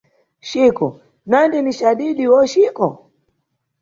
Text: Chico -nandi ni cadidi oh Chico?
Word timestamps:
Chico 0.47 0.87
-nandi 1.29 1.57
ni 1.61 1.71
cadidi 1.79 2.25
oh 2.35 2.45
Chico? 2.51 2.87